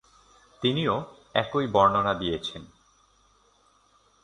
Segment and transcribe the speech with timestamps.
[0.61, 0.95] তিনিও
[1.33, 2.61] একই বর্ণনা দিয়েছেন।